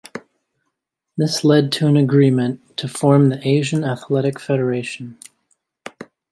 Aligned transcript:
This 1.15 1.43
led 1.43 1.71
to 1.73 1.85
an 1.85 1.95
agreement 1.95 2.75
to 2.77 2.87
form 2.87 3.29
the 3.29 3.47
Asian 3.47 3.83
Athletic 3.83 4.39
Federation. 4.39 5.19